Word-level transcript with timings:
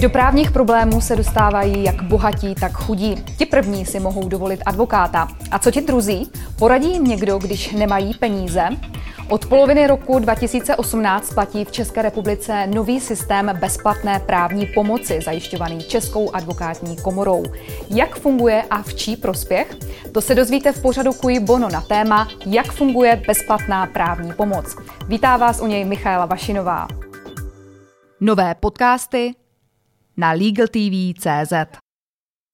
Do 0.00 0.10
právních 0.10 0.50
problémů 0.50 1.00
se 1.00 1.16
dostávají 1.16 1.84
jak 1.84 2.02
bohatí, 2.02 2.54
tak 2.54 2.72
chudí. 2.72 3.14
Ti 3.38 3.46
první 3.46 3.86
si 3.86 4.00
mohou 4.00 4.28
dovolit 4.28 4.60
advokáta. 4.66 5.28
A 5.50 5.58
co 5.58 5.70
ti 5.70 5.80
druzí? 5.80 6.30
Poradí 6.58 6.92
jim 6.92 7.04
někdo, 7.04 7.38
když 7.38 7.72
nemají 7.72 8.14
peníze? 8.14 8.68
Od 9.28 9.46
poloviny 9.46 9.86
roku 9.86 10.18
2018 10.18 11.34
platí 11.34 11.64
v 11.64 11.72
České 11.72 12.02
republice 12.02 12.66
nový 12.66 13.00
systém 13.00 13.50
bezplatné 13.60 14.20
právní 14.20 14.66
pomoci 14.66 15.20
zajišťovaný 15.24 15.82
Českou 15.82 16.34
advokátní 16.34 16.96
komorou. 16.96 17.44
Jak 17.90 18.16
funguje 18.16 18.64
a 18.70 18.82
v 18.82 18.94
čí 18.94 19.16
prospěch? 19.16 19.76
To 20.12 20.20
se 20.20 20.34
dozvíte 20.34 20.72
v 20.72 20.82
pořadu 20.82 21.12
Kuj 21.12 21.40
Bono 21.40 21.68
na 21.68 21.80
téma, 21.80 22.28
jak 22.46 22.72
funguje 22.72 23.22
bezplatná 23.26 23.86
právní 23.86 24.32
pomoc. 24.32 24.76
Vítá 25.08 25.36
vás 25.36 25.60
u 25.60 25.66
něj 25.66 25.84
Michaela 25.84 26.26
Vašinová. 26.26 26.88
Nové 28.20 28.54
podcasty 28.54 29.34
na 30.20 30.32
LegalTV.cz 30.32 31.52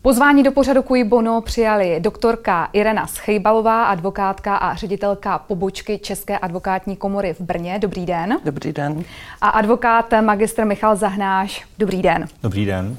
Pozvání 0.02 0.42
do 0.42 0.52
pořadu 0.52 0.82
Kuj 0.82 1.04
Bono 1.04 1.40
přijali 1.40 2.00
doktorka 2.00 2.68
Irena 2.72 3.06
Schejbalová, 3.06 3.84
advokátka 3.84 4.56
a 4.56 4.74
ředitelka 4.74 5.38
pobočky 5.38 5.98
České 5.98 6.38
advokátní 6.38 6.96
komory 6.96 7.34
v 7.34 7.40
Brně. 7.40 7.78
Dobrý 7.78 8.06
den. 8.06 8.38
Dobrý 8.44 8.72
den. 8.72 9.04
A 9.40 9.48
advokát 9.48 10.06
magistr 10.20 10.64
Michal 10.64 10.96
Zahnáš. 10.96 11.66
Dobrý 11.78 12.02
den. 12.02 12.26
Dobrý 12.42 12.66
den. 12.66 12.96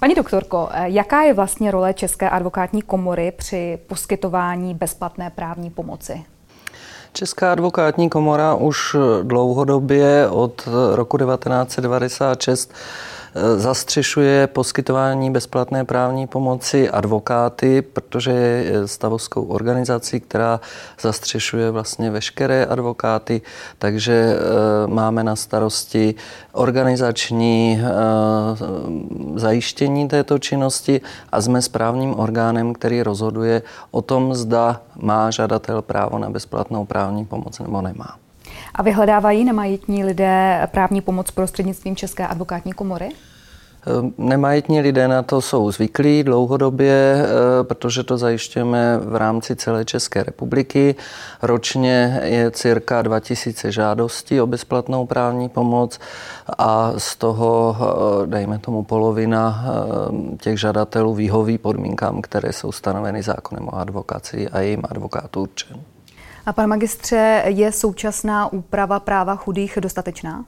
Paní 0.00 0.14
doktorko, 0.14 0.68
jaká 0.84 1.22
je 1.22 1.34
vlastně 1.34 1.70
role 1.70 1.94
České 1.94 2.30
advokátní 2.30 2.82
komory 2.82 3.32
při 3.36 3.78
poskytování 3.86 4.74
bezplatné 4.74 5.30
právní 5.30 5.70
pomoci? 5.70 6.24
Česká 7.12 7.52
advokátní 7.52 8.10
komora 8.10 8.54
už 8.54 8.96
dlouhodobě 9.22 10.28
od 10.28 10.68
roku 10.94 11.18
1996 11.18 12.72
zastřešuje 13.56 14.46
poskytování 14.46 15.30
bezplatné 15.30 15.84
právní 15.84 16.26
pomoci 16.26 16.90
advokáty, 16.90 17.82
protože 17.82 18.30
je 18.30 18.88
stavovskou 18.88 19.42
organizací, 19.42 20.20
která 20.20 20.60
zastřešuje 21.00 21.70
vlastně 21.70 22.10
veškeré 22.10 22.66
advokáty, 22.66 23.42
takže 23.78 24.12
eh, 24.12 24.86
máme 24.86 25.24
na 25.24 25.36
starosti 25.36 26.14
organizační 26.52 27.82
eh, 27.82 27.90
zajištění 29.34 30.08
této 30.08 30.38
činnosti 30.38 31.00
a 31.32 31.40
jsme 31.40 31.62
správním 31.62 32.18
orgánem, 32.18 32.74
který 32.74 33.02
rozhoduje 33.02 33.62
o 33.90 34.02
tom, 34.02 34.34
zda 34.34 34.80
má 34.96 35.30
žadatel 35.30 35.82
právo 35.82 36.18
na 36.18 36.30
bezplatnou 36.30 36.84
právní 36.84 37.24
pomoc 37.24 37.58
nebo 37.58 37.82
nemá. 37.82 38.29
A 38.74 38.82
vyhledávají 38.82 39.44
nemajetní 39.44 40.04
lidé 40.04 40.68
právní 40.72 41.00
pomoc 41.00 41.30
prostřednictvím 41.30 41.96
České 41.96 42.26
advokátní 42.26 42.72
komory? 42.72 43.08
Ehm, 43.86 44.12
nemajetní 44.18 44.80
lidé 44.80 45.08
na 45.08 45.22
to 45.22 45.40
jsou 45.40 45.70
zvyklí 45.70 46.22
dlouhodobě, 46.22 47.14
ehm, 47.14 47.66
protože 47.66 48.02
to 48.02 48.18
zajišťujeme 48.18 48.98
v 48.98 49.16
rámci 49.16 49.56
celé 49.56 49.84
České 49.84 50.22
republiky. 50.22 50.94
Ročně 51.42 52.20
je 52.24 52.50
cirka 52.50 53.02
2000 53.02 53.72
žádostí 53.72 54.40
o 54.40 54.46
bezplatnou 54.46 55.06
právní 55.06 55.48
pomoc 55.48 56.00
a 56.58 56.92
z 56.96 57.16
toho, 57.16 57.76
ehm, 57.80 58.30
dejme 58.30 58.58
tomu, 58.58 58.82
polovina 58.82 59.64
těch 60.40 60.60
žadatelů 60.60 61.14
vyhoví 61.14 61.58
podmínkám, 61.58 62.22
které 62.22 62.52
jsou 62.52 62.72
stanoveny 62.72 63.22
zákonem 63.22 63.68
o 63.68 63.74
advokaci 63.74 64.48
a 64.48 64.60
jejím 64.60 64.82
advokátu 64.88 65.42
určen. 65.42 65.80
A 66.46 66.52
pan 66.52 66.68
magistře, 66.68 67.42
je 67.46 67.72
současná 67.72 68.52
úprava 68.52 69.00
práva 69.00 69.36
chudých 69.36 69.78
dostatečná? 69.80 70.44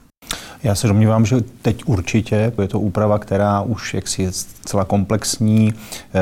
Já 0.63 0.75
se 0.75 0.87
domnívám, 0.87 1.25
že 1.25 1.35
teď 1.61 1.83
určitě, 1.85 2.53
je 2.61 2.67
to 2.67 2.79
úprava, 2.79 3.19
která 3.19 3.61
už 3.61 3.93
jaksi 3.93 4.23
je 4.23 4.31
celá 4.65 4.85
komplexní, 4.85 5.73
eh, 5.73 6.19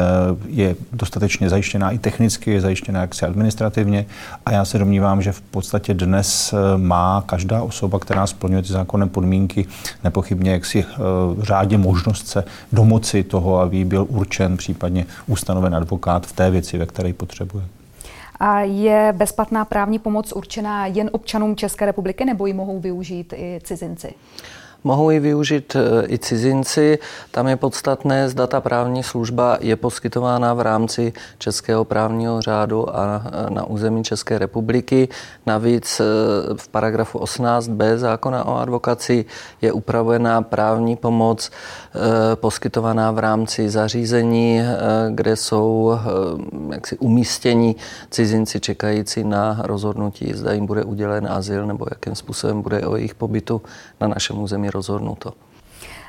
je 0.47 0.75
dostatečně 0.93 1.49
zajištěná 1.49 1.91
i 1.91 1.97
technicky, 1.97 2.51
je 2.51 2.61
zajištěná 2.61 3.01
jaksi 3.01 3.25
administrativně 3.25 4.05
a 4.45 4.51
já 4.51 4.65
se 4.65 4.77
domnívám, 4.77 5.21
že 5.21 5.31
v 5.31 5.41
podstatě 5.41 5.93
dnes 5.93 6.53
eh, 6.53 6.77
má 6.77 7.23
každá 7.25 7.61
osoba, 7.61 7.99
která 7.99 8.27
splňuje 8.27 8.61
ty 8.61 8.73
zákonné 8.73 9.07
podmínky, 9.07 9.65
nepochybně 10.03 10.51
jaksi 10.51 10.85
eh, 10.89 10.97
řádě 11.41 11.77
možnost 11.77 12.27
se 12.27 12.43
domoci 12.71 13.23
toho, 13.23 13.59
aby 13.59 13.85
byl 13.85 14.05
určen, 14.09 14.57
případně 14.57 15.05
ustanoven 15.27 15.75
advokát 15.75 16.27
v 16.27 16.33
té 16.33 16.51
věci, 16.51 16.77
ve 16.77 16.85
které 16.85 17.13
potřebuje. 17.13 17.63
A 18.43 18.59
je 18.59 19.13
bezplatná 19.17 19.65
právní 19.65 19.99
pomoc 19.99 20.31
určená 20.31 20.85
jen 20.85 21.09
občanům 21.13 21.55
České 21.55 21.85
republiky 21.85 22.25
nebo 22.25 22.45
ji 22.45 22.53
mohou 22.53 22.79
využít 22.79 23.33
i 23.37 23.59
cizinci? 23.63 24.13
Mohou 24.83 25.09
ji 25.09 25.19
využít 25.19 25.75
e, 25.75 26.05
i 26.07 26.19
cizinci. 26.19 26.99
Tam 27.31 27.47
je 27.47 27.55
podstatné, 27.55 28.29
zda 28.29 28.47
ta 28.47 28.61
právní 28.61 29.03
služba 29.03 29.57
je 29.61 29.75
poskytována 29.75 30.53
v 30.53 30.61
rámci 30.61 31.13
Českého 31.37 31.85
právního 31.85 32.41
řádu 32.41 32.95
a 32.95 33.23
e, 33.25 33.49
na 33.49 33.65
území 33.65 34.03
České 34.03 34.37
republiky. 34.39 35.09
Navíc 35.45 35.99
e, 35.99 36.03
v 36.55 36.67
paragrafu 36.67 37.19
18b 37.19 37.97
zákona 37.97 38.45
o 38.45 38.57
advokaci 38.57 39.25
je 39.61 39.71
upravená 39.71 40.41
právní 40.41 40.95
pomoc 40.95 41.51
poskytovaná 42.35 43.11
v 43.11 43.19
rámci 43.19 43.69
zařízení, 43.69 44.61
kde 45.09 45.35
jsou 45.35 45.99
jaksi 46.71 46.97
umístění 46.97 47.75
cizinci 48.09 48.59
čekající 48.59 49.23
na 49.23 49.59
rozhodnutí, 49.63 50.33
zda 50.33 50.53
jim 50.53 50.65
bude 50.65 50.83
udělen 50.83 51.27
azyl 51.27 51.65
nebo 51.65 51.85
jakým 51.91 52.15
způsobem 52.15 52.61
bude 52.61 52.87
o 52.87 52.95
jejich 52.95 53.15
pobytu 53.15 53.61
na 54.01 54.07
našem 54.07 54.41
území 54.41 54.70
rozhodnuto. 54.71 55.33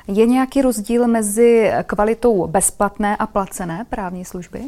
Je 0.07 0.25
nějaký 0.25 0.61
rozdíl 0.61 1.07
mezi 1.07 1.71
kvalitou 1.83 2.47
bezplatné 2.47 3.17
a 3.17 3.27
placené 3.27 3.85
právní 3.89 4.25
služby? 4.25 4.59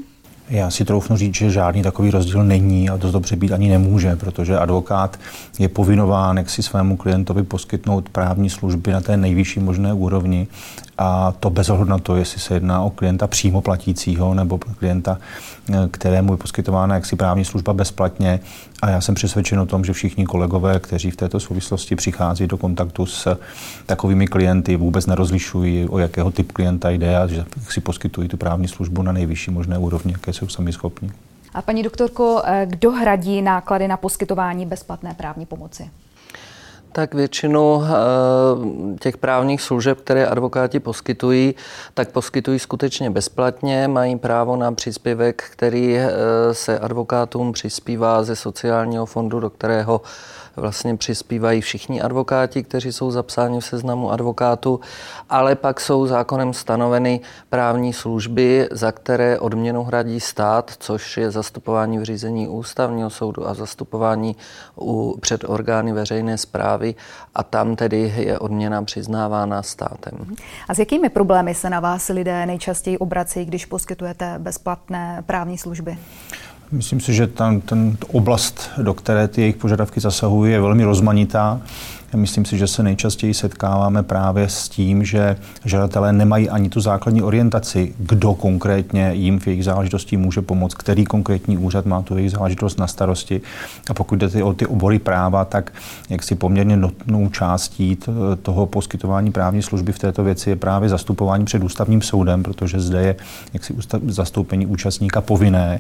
Já 0.50 0.72
si 0.72 0.86
troufnu 0.86 1.18
říct, 1.18 1.36
že 1.36 1.50
žádný 1.50 1.84
takový 1.84 2.12
rozdíl 2.12 2.44
není 2.44 2.90
a 2.90 2.98
to 2.98 3.12
dobře 3.12 3.36
být 3.36 3.52
ani 3.52 3.70
nemůže, 3.70 4.16
protože 4.16 4.58
advokát 4.58 5.20
je 5.60 5.70
povinován 5.70 6.38
jak 6.38 6.50
si 6.50 6.64
svému 6.64 6.98
klientovi 6.98 7.44
poskytnout 7.44 8.10
právní 8.10 8.50
služby 8.50 8.92
na 8.92 9.02
té 9.02 9.18
nejvyšší 9.18 9.60
možné 9.60 9.94
úrovni 9.94 10.48
a 10.98 11.34
to 11.40 11.50
bez 11.50 11.70
ohledu 11.70 11.92
na 11.92 11.98
to, 11.98 12.16
jestli 12.16 12.40
se 12.40 12.54
jedná 12.54 12.82
o 12.82 12.90
klienta 12.90 13.28
přímo 13.28 13.62
platícího 13.62 14.34
nebo 14.34 14.58
klienta, 14.58 15.18
eh, 15.70 15.88
kterému 15.92 16.34
je 16.34 16.38
poskytována 16.38 16.96
jaksi 16.96 17.16
právní 17.16 17.46
služba 17.46 17.74
bezplatně. 17.74 18.40
A 18.82 18.90
já 18.90 19.02
jsem 19.02 19.16
přesvědčen 19.16 19.60
o 19.60 19.66
tom, 19.66 19.86
že 19.86 19.94
všichni 19.94 20.26
kolegové, 20.26 20.80
kteří 20.80 21.12
v 21.12 21.16
této 21.16 21.40
souvislosti 21.40 21.96
přichází 21.96 22.48
do 22.48 22.58
kontaktu 22.58 23.06
s 23.06 23.38
takovými 23.86 24.28
klienty, 24.28 24.76
vůbec 24.76 25.06
nerozlišují, 25.06 25.90
o 25.90 25.98
jakého 26.00 26.32
typ 26.32 26.52
klienta 26.52 26.90
jde 26.90 27.18
a 27.18 27.28
že 27.28 27.46
si 27.70 27.82
poskytují 27.82 28.28
tu 28.28 28.38
právní 28.38 28.68
službu 28.68 29.02
na 29.02 29.12
nejvyšší 29.12 29.52
možné 29.52 29.78
úrovni, 29.78 30.12
jaké 30.12 30.34
jsou 30.34 30.48
sami 30.48 30.74
schopni. 30.74 31.12
A 31.54 31.62
paní 31.62 31.84
doktorko, 31.84 32.42
eh, 32.46 32.66
kdo 32.70 32.92
hradí 32.92 33.42
náklady 33.42 33.88
na 33.88 33.98
poskytování 33.98 34.66
bezplatné 34.66 35.14
právní 35.14 35.46
pomoci? 35.46 35.90
Tak 36.96 37.14
většinu 37.14 37.84
eh, 37.84 38.98
těch 39.00 39.18
právních 39.18 39.62
služeb, 39.62 40.02
které 40.02 40.28
advokáti 40.28 40.80
poskytují, 40.80 41.56
tak 41.94 42.12
poskytují 42.12 42.60
skutečně 42.60 43.10
bezplatně. 43.10 43.88
Mají 43.88 44.16
právo 44.16 44.56
na 44.56 44.72
příspěvek, 44.72 45.44
který 45.52 45.98
eh, 45.98 46.10
se 46.52 46.80
advokátům 46.80 47.54
přispívá 47.54 48.24
ze 48.24 48.36
sociálního 48.36 49.06
fondu, 49.06 49.40
do 49.40 49.50
kterého 49.50 50.02
vlastně 50.56 50.98
přispívají 50.98 51.62
všichni 51.62 52.02
advokáti, 52.02 52.64
kteří 52.64 52.94
jsou 52.94 53.12
zapsáni 53.12 53.60
v 53.60 53.66
seznamu 53.66 54.12
advokátů, 54.12 54.80
ale 55.30 55.56
pak 55.56 55.82
jsou 55.82 56.08
zákonem 56.08 56.54
stanoveny 56.54 57.20
právní 57.50 57.94
služby, 57.94 58.68
za 58.72 58.92
které 58.92 59.40
odměnu 59.40 59.84
hradí 59.84 60.20
stát, 60.20 60.72
což 60.80 61.18
je 61.18 61.32
zastupování 61.32 61.98
v 61.98 62.04
řízení 62.04 62.48
ústavního 62.48 63.10
soudu 63.10 63.48
a 63.48 63.54
zastupování 63.54 64.36
u, 64.82 65.18
před 65.22 65.44
orgány 65.50 65.94
veřejné 65.94 66.38
zprávy 66.38 66.96
a 67.36 67.44
tam 67.44 67.76
tedy 67.76 68.14
je 68.18 68.40
odměna 68.40 68.84
přiznávána 68.84 69.64
státem. 69.64 70.36
A 70.70 70.74
s 70.74 70.80
jakými 70.80 71.10
problémy 71.10 71.56
se 71.56 71.70
na 71.70 71.80
vás 71.80 72.08
lidé 72.08 72.46
nejčastěji 72.46 72.98
obrací, 72.98 73.46
když 73.46 73.66
poskytujete 73.66 74.36
bezplatné 74.40 75.24
právní 75.26 75.58
služby? 75.58 75.98
Myslím 76.72 77.00
si, 77.00 77.14
že 77.14 77.28
ten, 77.28 77.62
ten 77.62 77.98
oblast, 78.08 78.70
do 78.78 78.94
které 78.94 79.28
ty 79.28 79.42
jejich 79.42 79.56
požadavky 79.56 80.00
zasahují, 80.00 80.52
je 80.52 80.62
velmi 80.62 80.84
rozmanitá. 80.84 81.62
Myslím 82.16 82.46
si, 82.46 82.58
že 82.58 82.68
se 82.68 82.84
nejčastěji 82.84 83.34
setkáváme 83.34 84.04
právě 84.04 84.50
s 84.50 84.70
tím, 84.70 85.06
že 85.06 85.38
žadatelé 85.66 86.14
nemají 86.14 86.50
ani 86.50 86.70
tu 86.70 86.82
základní 86.82 87.22
orientaci, 87.22 87.96
kdo 88.00 88.34
konkrétně 88.34 89.14
jim 89.14 89.40
v 89.40 89.48
jejich 89.48 89.66
záležitosti 89.66 90.18
může 90.18 90.42
pomoct, 90.42 90.74
který 90.74 91.06
konkrétní 91.06 91.58
úřad 91.58 91.86
má 91.86 92.02
tu 92.02 92.18
jejich 92.18 92.32
záležitost 92.32 92.80
na 92.80 92.88
starosti. 92.88 93.42
A 93.90 93.94
pokud 93.94 94.20
jde 94.20 94.44
o 94.44 94.54
ty 94.54 94.66
obory 94.66 95.00
práva, 95.00 95.46
tak 95.46 95.74
jak 96.10 96.24
si 96.24 96.36
poměrně 96.36 96.78
notnou 96.78 97.30
částí 97.30 97.98
toho 98.42 98.66
poskytování 98.66 99.32
právní 99.32 99.62
služby 99.62 99.92
v 99.92 100.00
této 100.00 100.24
věci 100.24 100.50
je 100.50 100.56
právě 100.56 100.90
zastupování 100.90 101.46
před 101.46 101.64
ústavním 101.64 102.02
soudem, 102.02 102.44
protože 102.44 102.80
zde 102.80 103.02
je 103.02 103.16
jaksi 103.54 103.74
zastoupení 104.08 104.66
účastníka 104.66 105.22
povinné 105.22 105.80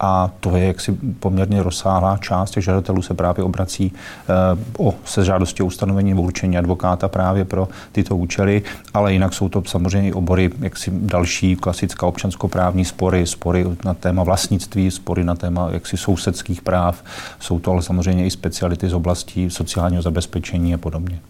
a 0.00 0.30
to 0.40 0.56
je 0.56 0.66
jaksi 0.66 0.92
poměrně 1.20 1.62
rozsáhlá 1.62 2.16
část 2.16 2.50
těch 2.50 2.64
žadatelů 2.64 3.02
se 3.02 3.14
právě 3.14 3.44
obrací 3.44 3.92
eh, 4.28 4.58
o, 4.78 4.94
se 5.04 5.24
žádostí 5.24 5.62
o 5.62 5.71
ustanovení 5.72 6.10
nebo 6.10 6.22
určení 6.22 6.58
advokáta 6.58 7.08
právě 7.08 7.44
pro 7.44 7.68
tyto 7.92 8.16
účely, 8.16 8.62
ale 8.94 9.12
jinak 9.12 9.34
jsou 9.34 9.48
to 9.48 9.62
samozřejmě 9.64 10.14
obory, 10.14 10.50
jaksi 10.60 10.90
další 10.94 11.56
klasická 11.56 12.06
občanskoprávní 12.06 12.84
spory, 12.84 13.26
spory 13.26 13.66
na 13.84 13.94
téma 13.94 14.22
vlastnictví, 14.22 14.90
spory 14.90 15.24
na 15.24 15.34
téma 15.34 15.68
jaksi 15.72 15.96
sousedských 15.96 16.62
práv, 16.62 17.04
jsou 17.40 17.58
to 17.58 17.70
ale 17.70 17.82
samozřejmě 17.82 18.26
i 18.26 18.30
speciality 18.30 18.88
z 18.88 18.94
oblastí 18.94 19.50
sociálního 19.50 20.02
zabezpečení 20.02 20.74
a 20.74 20.78
podobně. 20.78 21.20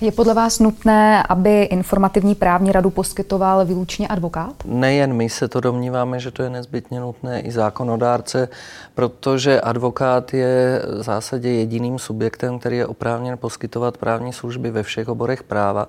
Je 0.00 0.12
podle 0.12 0.34
vás 0.34 0.58
nutné, 0.58 1.22
aby 1.22 1.62
informativní 1.62 2.34
právní 2.34 2.72
radu 2.72 2.90
poskytoval 2.90 3.64
výlučně 3.64 4.08
advokát? 4.08 4.54
Nejen 4.64 5.12
my 5.12 5.28
se 5.28 5.48
to 5.48 5.60
domníváme, 5.60 6.20
že 6.20 6.30
to 6.30 6.42
je 6.42 6.50
nezbytně 6.50 7.00
nutné 7.00 7.40
i 7.40 7.50
zákonodárce, 7.50 8.48
protože 8.94 9.60
advokát 9.60 10.34
je 10.34 10.82
v 10.98 11.02
zásadě 11.02 11.50
jediným 11.50 11.98
subjektem, 11.98 12.58
který 12.58 12.76
je 12.76 12.86
oprávněn 12.86 13.38
poskytovat 13.38 13.98
právní 13.98 14.32
služby 14.32 14.70
ve 14.70 14.82
všech 14.82 15.08
oborech 15.08 15.42
práva. 15.42 15.88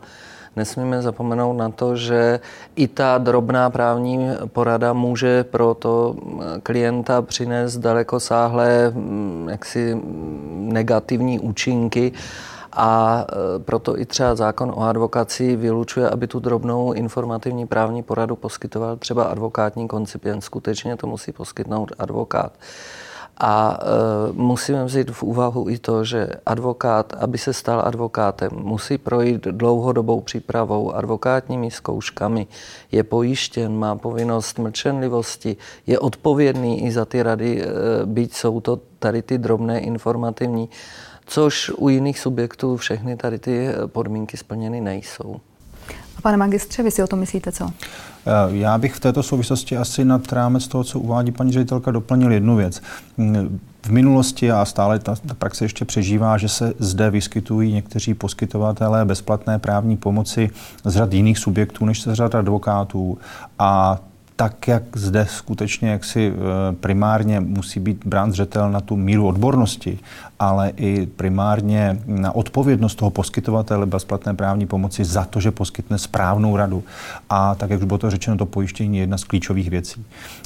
Nesmíme 0.56 1.01
zapomenout 1.01 1.53
na 1.53 1.69
to, 1.69 1.95
že 1.95 2.39
i 2.75 2.88
ta 2.88 3.18
drobná 3.18 3.69
právní 3.69 4.30
porada 4.45 4.94
může 4.94 5.44
pro 5.44 5.74
to 5.74 6.15
klienta 6.63 7.21
přinést 7.21 7.77
daleko 7.77 8.19
sáhlé 8.19 8.89
mm, 8.89 9.48
jaksi 9.51 10.01
negativní 10.56 11.39
účinky 11.39 12.12
a 12.77 13.25
e, 13.25 13.59
proto 13.59 14.00
i 14.00 14.06
třeba 14.06 14.35
zákon 14.35 14.74
o 14.75 14.81
advokaci 14.81 15.56
vylučuje, 15.56 16.09
aby 16.09 16.27
tu 16.27 16.39
drobnou 16.39 16.94
informativní 16.94 17.68
právní 17.68 18.03
poradu 18.03 18.35
poskytoval 18.35 18.95
třeba 18.97 19.24
advokátní 19.24 19.88
koncipient. 19.88 20.44
Skutečně 20.44 20.97
to 20.97 21.07
musí 21.07 21.31
poskytnout 21.31 21.91
advokát. 22.00 22.53
A 23.39 23.79
e, 23.81 24.33
musíme 24.33 24.85
vzít 24.85 25.12
v 25.12 25.24
úvahu 25.24 25.69
i 25.69 25.77
to, 25.77 26.03
že 26.03 26.29
advokát, 26.45 27.13
aby 27.19 27.38
se 27.38 27.53
stal 27.53 27.81
advokátem, 27.85 28.50
musí 28.53 28.97
projít 28.97 29.44
dlouhodobou 29.44 30.21
přípravou, 30.21 30.94
advokátními 30.94 31.71
zkouškami, 31.71 32.47
je 32.91 33.03
pojištěn, 33.03 33.77
má 33.77 33.95
povinnost 33.95 34.59
mlčenlivosti, 34.59 35.57
je 35.88 36.00
odpovědný 36.00 36.85
i 36.85 36.91
za 36.91 37.06
ty 37.06 37.24
rady, 37.24 37.62
e, 37.62 37.65
byť 38.06 38.33
jsou 38.33 38.62
to 38.62 38.79
tady 39.00 39.21
ty 39.21 39.38
drobné 39.38 39.79
informativní 39.79 40.69
což 41.27 41.71
u 41.77 41.89
jiných 41.89 42.19
subjektů 42.19 42.77
všechny 42.77 43.18
tady 43.18 43.39
ty 43.39 43.69
podmínky 43.88 44.38
splněny 44.38 44.81
nejsou. 44.81 45.39
A 46.18 46.21
pane 46.21 46.38
magistře, 46.38 46.83
vy 46.83 46.91
si 46.91 47.03
o 47.03 47.07
tom 47.07 47.19
myslíte 47.19 47.51
co? 47.51 47.65
Eh, 47.65 48.31
já 48.50 48.77
bych 48.77 48.95
v 48.95 49.00
této 49.00 49.24
souvislosti 49.24 49.77
asi 49.77 50.06
nad 50.06 50.33
rámec 50.33 50.68
toho, 50.68 50.83
co 50.83 51.00
uvádí 51.00 51.31
paní 51.31 51.51
ředitelka, 51.51 51.91
doplnil 51.91 52.31
jednu 52.31 52.56
věc. 52.56 52.81
Mm, 53.18 53.59
v 53.85 53.91
minulosti 53.91 54.51
a 54.51 54.65
stále 54.65 55.00
ta, 55.00 55.15
ta 55.15 55.33
praxe 55.33 55.65
ještě 55.65 55.85
přežívá, 55.85 56.38
že 56.38 56.50
se 56.50 56.74
zde 56.79 57.09
vyskytují 57.09 57.74
někteří 57.74 58.13
poskytovatelé 58.13 59.06
bezplatné 59.06 59.59
právní 59.59 59.97
pomoci 59.97 60.50
z 60.83 60.94
řad 60.94 61.13
jiných 61.13 61.38
subjektů 61.38 61.85
než 61.85 62.01
se 62.01 62.12
z 62.12 62.13
řad 62.13 62.35
advokátů. 62.35 63.18
A 63.59 64.00
tak, 64.38 64.68
jak 64.68 64.84
zde 64.95 65.25
skutečně 65.30 65.89
jaksi 65.89 66.34
eh, 66.34 66.75
primárně 66.75 67.39
musí 67.39 67.80
být 67.80 68.06
brán 68.06 68.31
zřetel 68.31 68.72
na 68.72 68.81
tu 68.81 68.95
míru 68.95 69.28
odbornosti, 69.28 70.00
ale 70.39 70.69
i 70.78 71.06
primárně 71.06 72.01
na 72.06 72.36
odpovědnost 72.36 72.95
toho 72.95 73.12
poskytovatele 73.12 73.86
bezplatné 73.86 74.34
právní 74.34 74.66
pomoci 74.66 75.06
za 75.06 75.25
to, 75.25 75.39
že 75.39 75.51
poskytne 75.51 75.98
správnou 75.98 76.56
radu. 76.56 76.84
A 77.30 77.56
tak, 77.56 77.69
jak 77.69 77.80
už 77.80 77.86
bylo 77.86 77.98
to 77.98 78.10
řečeno, 78.10 78.38
to 78.38 78.45
pojištění 78.45 78.98
je 78.98 79.04
jedna 79.04 79.18
z 79.18 79.24
klíčových 79.24 79.69
věcí. 79.69 80.06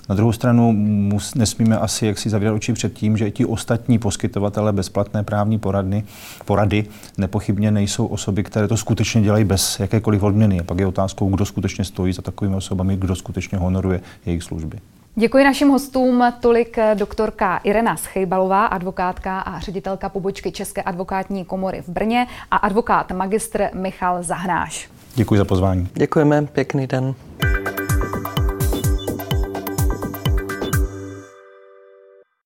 Na 0.10 0.16
druhou 0.16 0.32
stranu 0.32 0.72
mus, 0.74 1.36
nesmíme 1.36 1.78
asi 1.78 2.06
jaksi 2.06 2.30
zavírat 2.30 2.56
oči 2.56 2.74
před 2.74 2.94
tím, 2.94 3.18
že 3.18 3.28
i 3.28 3.32
ti 3.32 3.46
ostatní 3.46 4.00
poskytovatele 4.00 4.74
bezplatné 4.74 5.24
právní 5.24 5.60
poradny, 5.60 6.04
porady 6.46 6.86
nepochybně 7.18 7.72
nejsou 7.72 8.06
osoby, 8.06 8.44
které 8.44 8.68
to 8.68 8.78
skutečně 8.78 9.22
dělají 9.22 9.44
bez 9.44 9.80
jakékoliv 9.80 10.24
odměny. 10.24 10.60
A 10.60 10.64
pak 10.64 10.80
je 10.80 10.88
otázkou, 10.88 11.30
kdo 11.30 11.46
skutečně 11.46 11.86
stojí 11.86 12.14
za 12.14 12.22
takovými 12.22 12.56
osobami, 12.56 12.98
kdo 12.98 13.16
skutečně 13.16 13.58
honoruje 13.58 13.81
jejich 14.25 14.44
služby. 14.44 14.78
Děkuji 15.16 15.44
našim 15.44 15.69
hostům, 15.69 16.24
tolik 16.39 16.78
doktorka 16.94 17.57
Irena 17.57 17.98
Schejbalová, 17.98 18.66
advokátka 18.66 19.39
a 19.39 19.60
ředitelka 19.60 20.10
pobočky 20.10 20.51
České 20.51 20.81
advokátní 20.81 21.45
komory 21.45 21.81
v 21.81 21.89
Brně 21.89 22.28
a 22.51 22.56
advokát 22.56 23.12
magistr 23.12 23.69
Michal 23.74 24.24
Zahnáš. 24.24 24.89
Děkuji 25.16 25.38
za 25.38 25.45
pozvání. 25.45 25.88
Děkujeme, 25.94 26.42
pěkný 26.42 26.88
den. 26.88 27.13